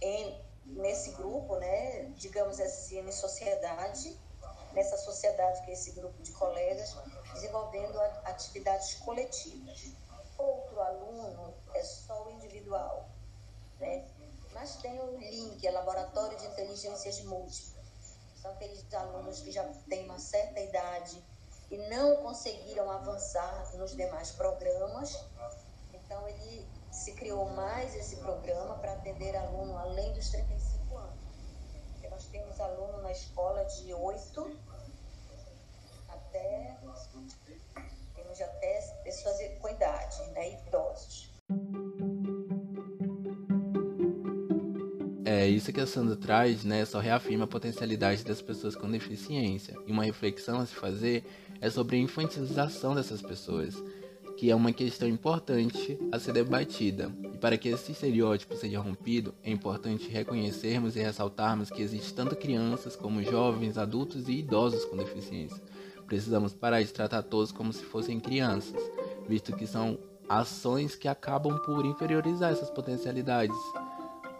em, 0.00 0.40
nesse 0.66 1.12
grupo, 1.12 1.56
né, 1.56 2.04
digamos 2.16 2.60
assim, 2.60 2.98
em 2.98 3.12
sociedade, 3.12 4.18
nessa 4.72 4.96
sociedade 4.96 5.62
que 5.64 5.70
é 5.70 5.74
esse 5.74 5.92
grupo 5.92 6.20
de 6.22 6.32
colegas, 6.32 6.96
desenvolvendo 7.34 7.98
atividades 8.24 8.94
coletivas. 8.94 9.92
Outro 10.36 10.80
aluno 10.80 11.54
é 11.74 11.82
só 11.84 12.26
o 12.26 12.30
individual, 12.32 13.08
né? 13.78 14.04
mas 14.52 14.76
tem 14.76 14.98
o 15.00 15.18
LINK, 15.18 15.66
é 15.66 15.70
Laboratório 15.70 16.36
de 16.38 16.46
Inteligências 16.46 17.20
Múltiplas. 17.22 17.82
São 18.40 18.50
aqueles 18.50 18.92
alunos 18.92 19.40
que 19.40 19.52
já 19.52 19.64
têm 19.88 20.04
uma 20.04 20.18
certa 20.18 20.58
idade 20.60 21.22
e 21.72 21.78
não 21.88 22.16
conseguiram 22.16 22.90
avançar 22.90 23.74
nos 23.78 23.96
demais 23.96 24.30
programas. 24.32 25.24
Então, 25.94 26.28
ele 26.28 26.68
se 26.90 27.12
criou 27.12 27.48
mais 27.48 27.96
esse 27.96 28.16
programa 28.16 28.74
para 28.76 28.92
atender 28.92 29.34
aluno 29.34 29.78
além 29.78 30.12
dos 30.12 30.28
35 30.28 30.98
anos. 30.98 31.18
Porque 31.92 32.08
nós 32.08 32.26
temos 32.26 32.60
aluno 32.60 33.00
na 33.00 33.10
escola 33.10 33.64
de 33.64 33.94
8 33.94 34.58
até. 36.10 36.76
Temos 38.14 38.40
até 38.42 38.80
pessoas 39.02 39.36
com 39.58 39.68
idade, 39.70 40.22
né, 40.32 40.52
idosos. 40.52 41.32
É 45.24 45.46
isso 45.46 45.72
que 45.72 45.80
a 45.80 45.86
Sandra 45.86 46.16
traz, 46.16 46.64
né? 46.64 46.84
Só 46.84 46.98
reafirma 46.98 47.44
a 47.44 47.48
potencialidade 47.48 48.22
das 48.22 48.42
pessoas 48.42 48.76
com 48.76 48.90
deficiência. 48.90 49.74
E 49.86 49.90
uma 49.90 50.04
reflexão 50.04 50.60
a 50.60 50.66
se 50.66 50.74
fazer 50.74 51.24
é 51.62 51.70
sobre 51.70 51.96
a 51.96 52.00
infantilização 52.00 52.94
dessas 52.94 53.22
pessoas, 53.22 53.82
que 54.36 54.50
é 54.50 54.54
uma 54.54 54.72
questão 54.72 55.08
importante 55.08 55.96
a 56.10 56.18
ser 56.18 56.32
debatida. 56.32 57.10
E 57.32 57.38
para 57.38 57.56
que 57.56 57.68
esse 57.68 57.92
estereótipo 57.92 58.56
seja 58.56 58.80
rompido, 58.80 59.32
é 59.44 59.50
importante 59.50 60.10
reconhecermos 60.10 60.96
e 60.96 61.00
ressaltarmos 61.00 61.70
que 61.70 61.80
existem 61.80 62.14
tanto 62.14 62.36
crianças 62.36 62.96
como 62.96 63.22
jovens, 63.22 63.78
adultos 63.78 64.28
e 64.28 64.32
idosos 64.32 64.84
com 64.84 64.96
deficiência. 64.96 65.62
Precisamos 66.06 66.52
parar 66.52 66.82
de 66.82 66.92
tratar 66.92 67.22
todos 67.22 67.52
como 67.52 67.72
se 67.72 67.84
fossem 67.84 68.18
crianças, 68.18 68.82
visto 69.28 69.54
que 69.56 69.66
são 69.66 69.96
ações 70.28 70.96
que 70.96 71.06
acabam 71.06 71.56
por 71.64 71.86
inferiorizar 71.86 72.52
essas 72.52 72.70
potencialidades 72.70 73.56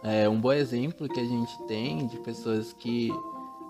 é, 0.03 0.27
um 0.27 0.39
bom 0.39 0.51
exemplo 0.51 1.07
que 1.07 1.19
a 1.19 1.25
gente 1.25 1.57
tem 1.65 2.05
de 2.07 2.17
pessoas 2.19 2.73
que 2.73 3.09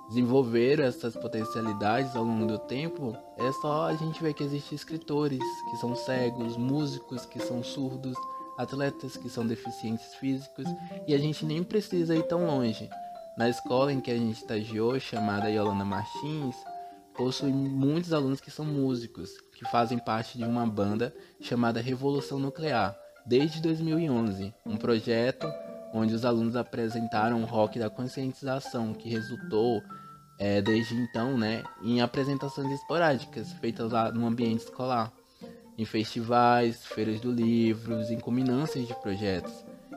desenvolveram 0.07 0.83
essas 0.83 1.15
potencialidades 1.15 2.15
ao 2.15 2.23
longo 2.23 2.45
do 2.45 2.59
tempo 2.59 3.15
é 3.37 3.51
só 3.53 3.87
a 3.87 3.95
gente 3.95 4.21
ver 4.21 4.33
que 4.33 4.43
existem 4.43 4.75
escritores 4.75 5.39
que 5.69 5.77
são 5.77 5.95
cegos, 5.95 6.57
músicos 6.57 7.25
que 7.25 7.39
são 7.39 7.63
surdos, 7.63 8.15
atletas 8.57 9.17
que 9.17 9.29
são 9.29 9.45
deficientes 9.45 10.13
físicos 10.15 10.65
e 11.07 11.13
a 11.13 11.17
gente 11.17 11.45
nem 11.45 11.63
precisa 11.63 12.15
ir 12.15 12.23
tão 12.23 12.45
longe. 12.45 12.89
Na 13.37 13.49
escola 13.49 13.91
em 13.91 13.99
que 13.99 14.11
a 14.11 14.17
gente 14.17 14.37
estagiou, 14.37 14.99
chamada 14.99 15.49
Yolanda 15.49 15.83
Martins, 15.83 16.55
possui 17.15 17.51
muitos 17.51 18.13
alunos 18.13 18.39
que 18.39 18.51
são 18.51 18.65
músicos, 18.65 19.31
que 19.57 19.65
fazem 19.71 19.97
parte 19.97 20.37
de 20.37 20.43
uma 20.43 20.65
banda 20.67 21.13
chamada 21.41 21.81
Revolução 21.81 22.37
Nuclear, 22.37 22.95
desde 23.25 23.61
2011, 23.61 24.53
um 24.65 24.77
projeto 24.77 25.47
onde 25.93 26.15
os 26.15 26.25
alunos 26.25 26.55
apresentaram 26.55 27.43
o 27.43 27.45
rock 27.45 27.77
da 27.77 27.89
conscientização, 27.89 28.93
que 28.93 29.07
resultou 29.07 29.81
é, 30.39 30.61
desde 30.61 30.95
então 30.95 31.37
né, 31.37 31.63
em 31.83 32.01
apresentações 32.01 32.71
esporádicas 32.71 33.53
feitas 33.53 33.91
lá 33.91 34.11
no 34.11 34.25
ambiente 34.25 34.61
escolar, 34.63 35.13
em 35.77 35.85
festivais, 35.85 36.85
feiras 36.85 37.21
do 37.21 37.31
livro, 37.31 38.01
em 38.11 38.19
combinâncias 38.19 38.87
de 38.87 38.95
projetos. 38.95 39.53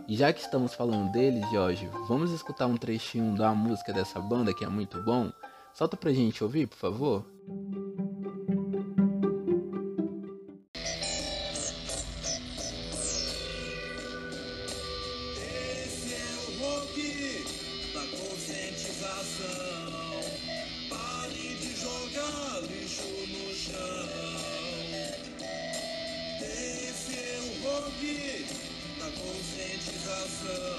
E 0.07 0.15
já 0.15 0.33
que 0.33 0.41
estamos 0.41 0.75
falando 0.75 1.11
deles, 1.11 1.49
Jorge, 1.50 1.88
vamos 2.07 2.31
escutar 2.31 2.67
um 2.67 2.76
trechinho 2.76 3.35
da 3.35 3.53
música 3.53 3.93
dessa 3.93 4.21
banda 4.21 4.55
que 4.55 4.65
é 4.65 4.69
muito 4.69 5.03
bom? 5.03 5.33
Solta 5.75 5.97
pra 5.97 6.12
gente 6.12 6.45
ouvir, 6.45 6.69
por 6.69 6.76
favor. 6.76 7.36
coração. 19.26 20.23
Pare 20.88 21.56
de 21.56 21.75
jogar 21.80 22.62
lixo 22.62 23.09
no 23.28 23.54
chão. 23.54 24.09
Esse 26.40 27.14
é 27.18 27.40
o 27.42 27.50
hobby 27.64 28.47
da 28.99 29.11
conscientização. 29.21 30.78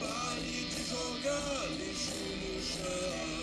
Pare 0.00 0.66
de 0.66 0.82
jogar 0.88 1.68
lixo 1.78 2.18
no 2.42 2.62
chão. 2.62 3.37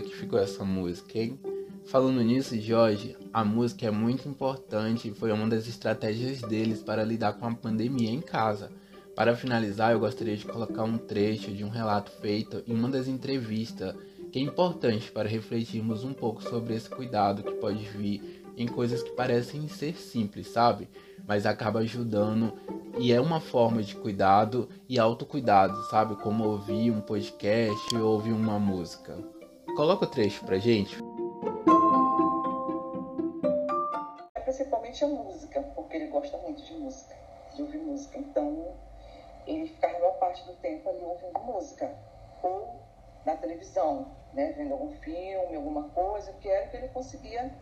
Que 0.00 0.14
ficou 0.14 0.38
essa 0.38 0.64
música, 0.64 1.18
hein? 1.18 1.38
Falando 1.86 2.20
nisso, 2.20 2.60
Jorge, 2.60 3.16
a 3.32 3.44
música 3.44 3.86
é 3.86 3.90
muito 3.90 4.28
importante 4.28 5.08
e 5.08 5.14
foi 5.14 5.30
uma 5.30 5.46
das 5.46 5.68
estratégias 5.68 6.40
deles 6.40 6.82
para 6.82 7.04
lidar 7.04 7.34
com 7.34 7.46
a 7.46 7.54
pandemia 7.54 8.10
em 8.10 8.20
casa. 8.20 8.72
Para 9.14 9.36
finalizar, 9.36 9.92
eu 9.92 10.00
gostaria 10.00 10.36
de 10.36 10.44
colocar 10.44 10.82
um 10.82 10.98
trecho 10.98 11.52
de 11.52 11.64
um 11.64 11.68
relato 11.68 12.10
feito 12.20 12.62
em 12.66 12.74
uma 12.74 12.88
das 12.88 13.06
entrevistas, 13.06 13.94
que 14.32 14.38
é 14.38 14.42
importante 14.42 15.12
para 15.12 15.28
refletirmos 15.28 16.02
um 16.02 16.12
pouco 16.12 16.42
sobre 16.42 16.74
esse 16.74 16.90
cuidado 16.90 17.44
que 17.44 17.52
pode 17.52 17.84
vir 17.84 18.44
em 18.56 18.66
coisas 18.66 19.02
que 19.02 19.10
parecem 19.10 19.68
ser 19.68 19.94
simples, 19.94 20.48
sabe? 20.48 20.88
Mas 21.26 21.46
acaba 21.46 21.78
ajudando 21.80 22.52
e 22.98 23.12
é 23.12 23.20
uma 23.20 23.40
forma 23.40 23.82
de 23.82 23.94
cuidado 23.94 24.68
e 24.88 24.98
autocuidado, 24.98 25.80
sabe? 25.88 26.16
Como 26.16 26.44
ouvir 26.44 26.90
um 26.90 27.00
podcast 27.00 27.94
ou 27.94 28.14
ouvir 28.14 28.32
uma 28.32 28.58
música. 28.58 29.35
Coloca 29.76 30.06
o 30.06 30.08
trecho 30.08 30.42
pra 30.44 30.56
gente. 30.56 30.96
principalmente 34.42 35.04
a 35.04 35.08
música, 35.08 35.62
porque 35.74 35.96
ele 35.96 36.06
gosta 36.06 36.38
muito 36.38 36.62
de 36.62 36.72
música, 36.78 37.14
de 37.54 37.60
ouvir 37.62 37.78
música. 37.78 38.18
Então, 38.18 38.74
ele 39.46 39.66
ficava 39.66 39.98
uma 39.98 40.12
parte 40.12 40.42
do 40.46 40.54
tempo 40.56 40.88
ali 40.88 41.02
ouvindo 41.02 41.38
música. 41.40 41.94
Ou 42.42 42.80
na 43.26 43.36
televisão, 43.36 44.16
né, 44.32 44.54
vendo 44.56 44.72
algum 44.72 44.92
filme, 44.92 45.56
alguma 45.56 45.90
coisa, 45.90 46.32
que 46.34 46.48
era 46.48 46.68
que 46.68 46.76
ele 46.78 46.88
conseguia 46.88 47.54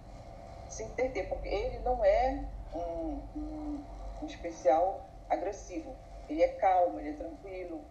se 0.69 0.85
entender, 0.85 1.25
porque 1.25 1.49
ele 1.49 1.81
não 1.81 2.05
é 2.05 2.49
um, 2.75 3.19
um, 3.37 3.85
um 4.23 4.27
especial 4.27 5.11
agressivo. 5.29 5.97
Ele 6.29 6.43
é 6.43 6.49
calmo, 6.49 7.01
ele 7.01 7.11
é 7.11 7.15
tranquilo. 7.15 7.85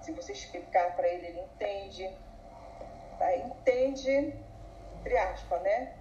Se 0.00 0.10
você 0.12 0.32
explicar 0.32 0.96
para 0.96 1.06
ele, 1.06 1.26
ele 1.28 1.40
entende. 1.40 2.27
Tá? 3.18 3.36
Entende, 3.36 4.34
entre 5.00 5.18
aspas, 5.18 5.62
né? 5.62 5.94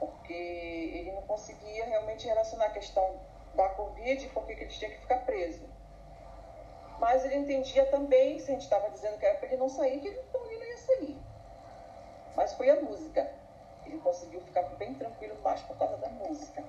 porque 0.00 0.32
ele 0.32 1.12
não 1.12 1.22
conseguia 1.22 1.84
realmente 1.84 2.26
relacionar 2.26 2.66
a 2.66 2.70
questão 2.70 3.20
da 3.54 3.68
Covid 3.68 4.24
e 4.24 4.28
por 4.30 4.46
que 4.46 4.52
ele 4.52 4.66
tinha 4.66 4.90
que 4.90 4.98
ficar 4.98 5.18
preso. 5.18 5.62
Mas 6.98 7.24
ele 7.24 7.36
entendia 7.36 7.84
também, 7.86 8.38
se 8.38 8.50
a 8.50 8.54
gente 8.54 8.62
estava 8.62 8.90
dizendo 8.90 9.18
que 9.18 9.26
era 9.26 9.38
para 9.38 9.48
ele 9.48 9.58
não 9.58 9.68
sair, 9.68 10.00
que 10.00 10.08
ele, 10.08 10.18
ele 10.18 10.58
não 10.58 10.66
ia 10.66 10.76
sair. 10.78 11.18
Mas 12.34 12.54
foi 12.54 12.70
a 12.70 12.80
música. 12.80 13.30
Ele 13.86 13.98
conseguiu 13.98 14.40
ficar 14.40 14.62
bem 14.78 14.94
tranquilo 14.94 15.36
mais 15.42 15.60
por 15.62 15.76
causa 15.76 15.96
da 15.98 16.08
música. 16.08 16.64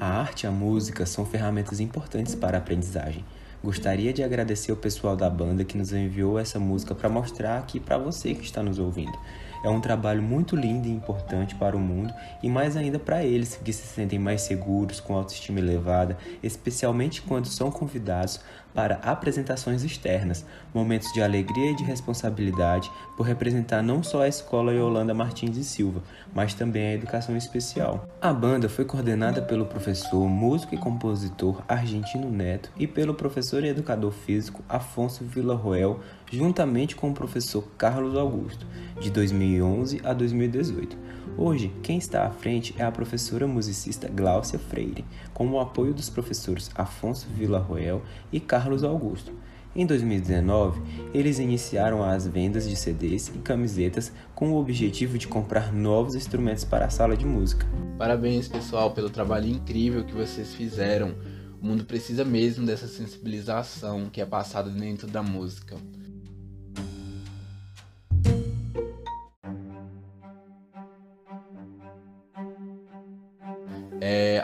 A 0.00 0.20
arte 0.20 0.44
e 0.44 0.46
a 0.46 0.50
música 0.50 1.04
são 1.04 1.26
ferramentas 1.26 1.80
importantes 1.80 2.34
para 2.34 2.56
a 2.56 2.60
aprendizagem. 2.60 3.24
Gostaria 3.62 4.12
de 4.12 4.22
agradecer 4.22 4.70
o 4.70 4.76
pessoal 4.76 5.16
da 5.16 5.28
banda 5.28 5.64
que 5.64 5.76
nos 5.76 5.92
enviou 5.92 6.38
essa 6.38 6.60
música 6.60 6.94
para 6.94 7.08
mostrar 7.08 7.58
aqui 7.58 7.80
para 7.80 7.98
você 7.98 8.32
que 8.32 8.44
está 8.44 8.62
nos 8.62 8.78
ouvindo. 8.78 9.18
É 9.62 9.68
um 9.68 9.80
trabalho 9.80 10.22
muito 10.22 10.56
lindo 10.56 10.88
e 10.88 10.92
importante 10.92 11.54
para 11.54 11.76
o 11.76 11.80
mundo 11.80 12.12
e 12.42 12.48
mais 12.48 12.76
ainda 12.76 12.98
para 12.98 13.24
eles 13.24 13.56
que 13.56 13.72
se 13.72 13.86
sentem 13.86 14.18
mais 14.18 14.42
seguros, 14.42 15.00
com 15.00 15.14
autoestima 15.14 15.58
elevada, 15.58 16.16
especialmente 16.42 17.22
quando 17.22 17.46
são 17.46 17.70
convidados 17.70 18.40
para 18.74 18.96
apresentações 18.96 19.82
externas, 19.82 20.44
momentos 20.72 21.12
de 21.12 21.20
alegria 21.20 21.72
e 21.72 21.76
de 21.76 21.82
responsabilidade 21.82 22.90
por 23.16 23.24
representar 23.24 23.82
não 23.82 24.02
só 24.02 24.22
a 24.22 24.28
escola 24.28 24.72
Yolanda 24.72 25.12
Martins 25.12 25.56
e 25.56 25.64
Silva, 25.64 26.02
mas 26.32 26.54
também 26.54 26.88
a 26.88 26.94
educação 26.94 27.36
especial. 27.36 28.06
A 28.20 28.32
banda 28.32 28.68
foi 28.68 28.84
coordenada 28.84 29.42
pelo 29.42 29.66
professor, 29.66 30.28
músico 30.28 30.74
e 30.74 30.78
compositor 30.78 31.62
Argentino 31.66 32.30
Neto 32.30 32.70
e 32.76 32.86
pelo 32.86 33.14
professor 33.14 33.64
e 33.64 33.68
educador 33.68 34.12
físico 34.12 34.62
Afonso 34.68 35.24
Villarroel, 35.24 36.00
juntamente 36.30 36.94
com 36.94 37.10
o 37.10 37.14
professor 37.14 37.64
Carlos 37.76 38.16
Augusto, 38.16 38.66
de 39.00 39.10
2011 39.10 40.00
a 40.04 40.12
2018. 40.12 40.96
Hoje, 41.36 41.72
quem 41.82 41.98
está 41.98 42.26
à 42.26 42.30
frente 42.30 42.74
é 42.78 42.84
a 42.84 42.90
professora 42.90 43.46
musicista 43.46 44.08
Gláucia 44.08 44.58
Freire, 44.58 45.04
com 45.32 45.48
o 45.48 45.60
apoio 45.60 45.94
dos 45.94 46.10
professores 46.10 46.70
Afonso 46.74 47.28
Villarroel 47.28 48.02
e 48.32 48.40
Carlos 48.40 48.82
Augusto. 48.82 49.32
Em 49.76 49.86
2019, 49.86 50.80
eles 51.14 51.38
iniciaram 51.38 52.02
as 52.02 52.26
vendas 52.26 52.68
de 52.68 52.74
CDs 52.74 53.28
e 53.28 53.38
camisetas 53.38 54.10
com 54.34 54.50
o 54.50 54.58
objetivo 54.58 55.16
de 55.16 55.28
comprar 55.28 55.72
novos 55.72 56.14
instrumentos 56.16 56.64
para 56.64 56.86
a 56.86 56.90
sala 56.90 57.16
de 57.16 57.24
música. 57.24 57.66
Parabéns, 57.96 58.48
pessoal, 58.48 58.90
pelo 58.90 59.10
trabalho 59.10 59.46
incrível 59.46 60.04
que 60.04 60.14
vocês 60.14 60.54
fizeram. 60.54 61.14
O 61.60 61.66
mundo 61.66 61.84
precisa 61.84 62.24
mesmo 62.24 62.66
dessa 62.66 62.88
sensibilização 62.88 64.08
que 64.10 64.20
é 64.20 64.26
passada 64.26 64.70
dentro 64.70 65.06
da 65.06 65.22
música. 65.22 65.76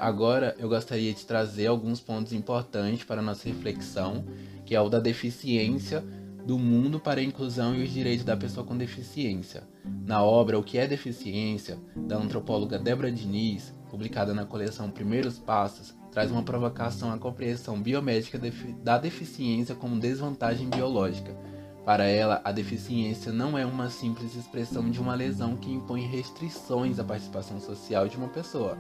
Agora 0.04 0.54
eu 0.58 0.68
gostaria 0.68 1.14
de 1.14 1.24
trazer 1.24 1.66
alguns 1.66 1.98
pontos 1.98 2.34
importantes 2.34 3.04
para 3.04 3.22
a 3.22 3.24
nossa 3.24 3.48
reflexão, 3.48 4.22
que 4.66 4.74
é 4.74 4.80
o 4.80 4.90
da 4.90 5.00
deficiência 5.00 6.04
do 6.44 6.58
mundo 6.58 7.00
para 7.00 7.20
a 7.20 7.24
inclusão 7.24 7.74
e 7.74 7.82
os 7.82 7.90
direitos 7.90 8.22
da 8.22 8.36
pessoa 8.36 8.66
com 8.66 8.76
deficiência. 8.76 9.62
Na 10.06 10.22
obra 10.22 10.58
O 10.58 10.62
que 10.62 10.76
é 10.76 10.86
deficiência, 10.86 11.78
da 11.96 12.18
antropóloga 12.18 12.78
Débora 12.78 13.10
Diniz, 13.10 13.74
publicada 13.88 14.34
na 14.34 14.44
coleção 14.44 14.90
Primeiros 14.90 15.38
Passos, 15.38 15.94
traz 16.12 16.30
uma 16.30 16.42
provocação 16.42 17.10
à 17.10 17.16
compreensão 17.16 17.80
biomédica 17.80 18.38
da 18.82 18.98
deficiência 18.98 19.74
como 19.74 19.98
desvantagem 19.98 20.68
biológica 20.68 21.34
para 21.84 22.04
ela, 22.04 22.40
a 22.42 22.50
deficiência 22.50 23.30
não 23.30 23.58
é 23.58 23.66
uma 23.66 23.90
simples 23.90 24.34
expressão 24.34 24.90
de 24.90 24.98
uma 24.98 25.14
lesão 25.14 25.54
que 25.54 25.70
impõe 25.70 26.06
restrições 26.06 26.98
à 26.98 27.04
participação 27.04 27.60
social 27.60 28.08
de 28.08 28.16
uma 28.16 28.28
pessoa. 28.28 28.78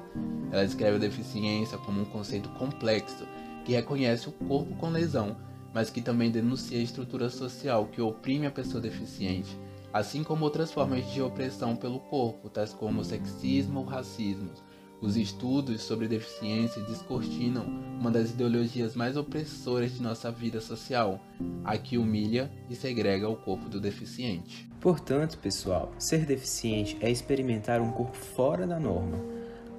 Ela 0.50 0.64
descreve 0.64 0.96
a 0.96 1.00
deficiência 1.00 1.76
como 1.76 2.00
um 2.00 2.06
conceito 2.06 2.48
complexo 2.50 3.26
que 3.64 3.72
reconhece 3.72 4.28
o 4.28 4.32
corpo 4.32 4.74
com 4.76 4.88
lesão, 4.88 5.36
mas 5.72 5.90
que 5.90 6.00
também 6.00 6.30
denuncia 6.30 6.78
a 6.78 6.82
estrutura 6.82 7.28
social 7.28 7.86
que 7.86 8.00
oprime 8.00 8.46
a 8.46 8.50
pessoa 8.50 8.80
deficiente, 8.80 9.58
assim 9.92 10.24
como 10.24 10.44
outras 10.44 10.72
formas 10.72 11.06
de 11.12 11.20
opressão 11.20 11.76
pelo 11.76 12.00
corpo, 12.00 12.48
tais 12.48 12.72
como 12.72 13.02
o 13.02 13.04
sexismo 13.04 13.80
ou 13.80 13.86
racismo, 13.86 14.50
os 15.00 15.16
estudos 15.16 15.82
sobre 15.82 16.08
deficiência 16.08 16.82
descortinam 16.82 17.64
uma 18.00 18.10
das 18.10 18.30
ideologias 18.30 18.94
mais 18.94 19.16
opressoras 19.16 19.94
de 19.94 20.02
nossa 20.02 20.30
vida 20.30 20.60
social, 20.60 21.20
a 21.64 21.76
que 21.76 21.98
humilha 21.98 22.50
e 22.70 22.74
segrega 22.74 23.28
o 23.28 23.36
corpo 23.36 23.68
do 23.68 23.80
deficiente. 23.80 24.68
Portanto, 24.80 25.38
pessoal, 25.38 25.92
ser 25.98 26.24
deficiente 26.24 26.96
é 27.00 27.10
experimentar 27.10 27.80
um 27.80 27.90
corpo 27.90 28.16
fora 28.16 28.66
da 28.66 28.78
norma. 28.78 29.18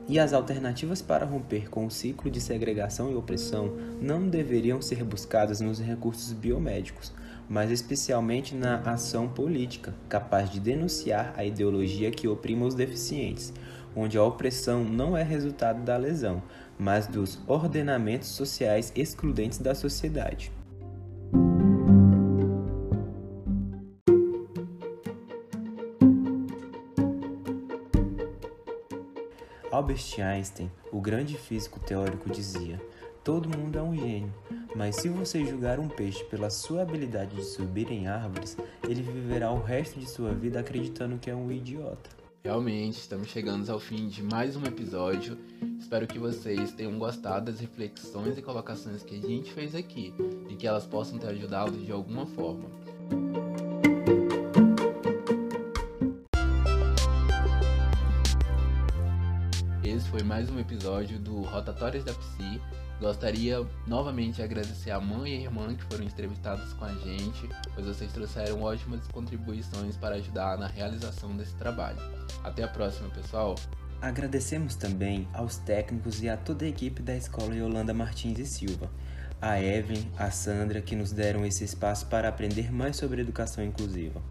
E 0.07 0.19
as 0.19 0.33
alternativas 0.33 1.01
para 1.01 1.25
romper 1.25 1.69
com 1.69 1.87
o 1.87 1.91
ciclo 1.91 2.29
de 2.29 2.39
segregação 2.39 3.11
e 3.11 3.15
opressão 3.15 3.75
não 3.99 4.29
deveriam 4.29 4.79
ser 4.79 5.03
buscadas 5.03 5.59
nos 5.59 5.79
recursos 5.79 6.31
biomédicos, 6.31 7.11
mas 7.49 7.71
especialmente 7.71 8.53
na 8.53 8.79
ação 8.81 9.27
política, 9.27 9.95
capaz 10.07 10.49
de 10.49 10.59
denunciar 10.59 11.33
a 11.35 11.43
ideologia 11.43 12.11
que 12.11 12.27
oprime 12.27 12.63
os 12.63 12.75
deficientes, 12.75 13.51
onde 13.95 14.17
a 14.17 14.23
opressão 14.23 14.83
não 14.83 15.15
é 15.15 15.23
resultado 15.23 15.83
da 15.83 15.95
lesão, 15.97 16.41
mas 16.77 17.07
dos 17.07 17.39
ordenamentos 17.47 18.29
sociais 18.29 18.91
excludentes 18.95 19.59
da 19.59 19.73
sociedade. 19.73 20.51
Albert 29.71 30.19
Einstein, 30.19 30.71
o 30.89 31.01
grande 31.01 31.37
físico 31.37 31.81
teórico, 31.81 32.29
dizia: 32.29 32.81
Todo 33.25 33.49
mundo 33.49 33.77
é 33.77 33.81
um 33.81 33.93
gênio, 33.93 34.33
mas 34.73 34.95
se 34.95 35.09
você 35.09 35.43
julgar 35.43 35.79
um 35.79 35.89
peixe 35.89 36.23
pela 36.25 36.49
sua 36.49 36.81
habilidade 36.81 37.35
de 37.35 37.43
subir 37.43 37.91
em 37.91 38.07
árvores, 38.07 38.57
ele 38.87 39.01
viverá 39.01 39.51
o 39.51 39.61
resto 39.61 39.99
de 39.99 40.09
sua 40.09 40.33
vida 40.33 40.61
acreditando 40.61 41.17
que 41.17 41.29
é 41.29 41.35
um 41.35 41.51
idiota. 41.51 42.24
Realmente, 42.45 42.99
estamos 42.99 43.29
chegando 43.29 43.67
ao 43.71 43.79
fim 43.79 44.07
de 44.07 44.21
mais 44.21 44.55
um 44.55 44.63
episódio. 44.65 45.35
Espero 45.79 46.05
que 46.05 46.19
vocês 46.19 46.71
tenham 46.73 46.99
gostado 46.99 47.51
das 47.51 47.59
reflexões 47.59 48.37
e 48.37 48.41
colocações 48.43 49.01
que 49.01 49.15
a 49.15 49.19
gente 49.19 49.51
fez 49.51 49.73
aqui 49.73 50.13
e 50.47 50.55
que 50.55 50.67
elas 50.67 50.85
possam 50.85 51.17
ter 51.17 51.29
ajudado 51.29 51.71
de 51.71 51.91
alguma 51.91 52.27
forma. 52.27 52.69
Foi 60.15 60.23
mais 60.23 60.49
um 60.49 60.57
episódio 60.57 61.19
do 61.19 61.41
Rotatórias 61.41 62.05
da 62.05 62.13
Psi. 62.13 62.61
Gostaria 63.01 63.67
novamente 63.85 64.35
de 64.35 64.43
agradecer 64.43 64.91
a 64.91 65.01
mãe 65.01 65.33
e 65.33 65.37
a 65.39 65.41
irmã 65.41 65.75
que 65.75 65.83
foram 65.83 66.05
entrevistadas 66.05 66.71
com 66.71 66.85
a 66.85 66.93
gente, 66.93 67.49
pois 67.73 67.85
vocês 67.85 68.13
trouxeram 68.13 68.61
ótimas 68.61 69.05
contribuições 69.09 69.97
para 69.97 70.15
ajudar 70.15 70.57
na 70.57 70.67
realização 70.67 71.35
desse 71.35 71.53
trabalho. 71.55 71.99
Até 72.45 72.63
a 72.63 72.67
próxima, 72.69 73.09
pessoal! 73.09 73.55
Agradecemos 74.01 74.75
também 74.75 75.27
aos 75.33 75.57
técnicos 75.57 76.23
e 76.23 76.29
a 76.29 76.37
toda 76.37 76.63
a 76.63 76.69
equipe 76.69 77.01
da 77.01 77.13
Escola 77.13 77.53
Yolanda 77.53 77.93
Martins 77.93 78.39
e 78.39 78.45
Silva. 78.45 78.89
a 79.41 79.61
Evelyn, 79.61 80.09
a 80.17 80.31
Sandra, 80.31 80.79
que 80.79 80.95
nos 80.95 81.11
deram 81.11 81.45
esse 81.45 81.65
espaço 81.65 82.05
para 82.05 82.29
aprender 82.29 82.71
mais 82.71 82.95
sobre 82.95 83.19
educação 83.19 83.61
inclusiva, 83.61 84.21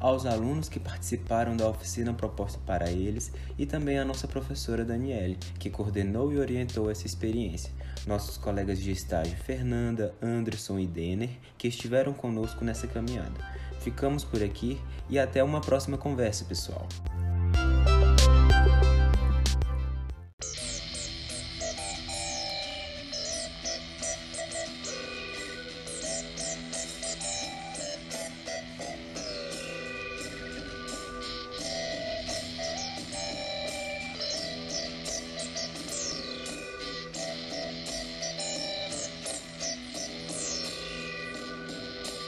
aos 0.00 0.24
alunos 0.24 0.68
que 0.68 0.80
participaram 0.80 1.56
da 1.56 1.68
oficina 1.68 2.12
proposta 2.14 2.58
para 2.66 2.90
eles 2.90 3.30
e 3.58 3.66
também 3.66 3.98
a 3.98 4.04
nossa 4.04 4.26
professora 4.26 4.84
Daniele, 4.84 5.38
que 5.58 5.68
coordenou 5.68 6.32
e 6.32 6.38
orientou 6.38 6.90
essa 6.90 7.06
experiência, 7.06 7.70
nossos 8.06 8.38
colegas 8.38 8.78
de 8.78 8.90
estágio 8.90 9.36
Fernanda, 9.36 10.14
Anderson 10.22 10.78
e 10.78 10.86
Denner, 10.86 11.30
que 11.58 11.68
estiveram 11.68 12.14
conosco 12.14 12.64
nessa 12.64 12.86
caminhada. 12.86 13.38
Ficamos 13.80 14.24
por 14.24 14.42
aqui 14.42 14.80
e 15.08 15.18
até 15.18 15.44
uma 15.44 15.60
próxima 15.60 15.96
conversa, 15.96 16.44
pessoal. 16.44 16.88